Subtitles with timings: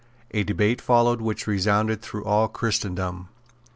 [0.31, 3.29] A debate followed which resounded through all Christendom.